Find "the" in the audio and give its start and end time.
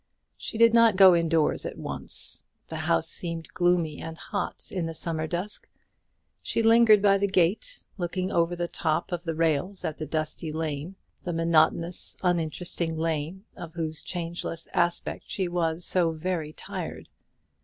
2.69-2.75, 4.87-4.95, 7.19-7.27, 8.55-8.67, 9.25-9.35, 9.99-10.07, 11.23-11.33